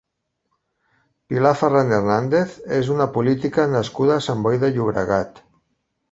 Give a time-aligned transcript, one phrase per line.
[1.33, 5.43] Pilar Ferran Hernández és una política nascuda a Sant Boi de Llobregat.